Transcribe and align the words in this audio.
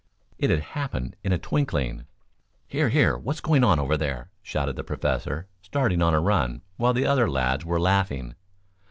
It 0.39 0.49
had 0.49 0.61
happened 0.73 1.15
in 1.23 1.31
a 1.31 1.37
twinkling. 1.37 2.07
"Here, 2.67 2.89
here! 2.89 3.15
What's 3.15 3.39
going 3.39 3.63
on 3.63 3.77
over 3.77 3.95
there?" 3.97 4.31
shouted 4.41 4.75
the 4.75 4.83
Professor, 4.83 5.47
starting 5.61 6.01
on 6.01 6.15
a 6.15 6.19
run, 6.19 6.63
while 6.77 6.93
the 6.93 7.05
other 7.05 7.29
lads 7.29 7.65
were 7.65 7.79
laughing. 7.79 8.33